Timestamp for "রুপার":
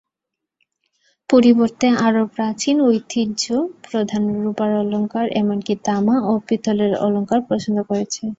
4.43-4.71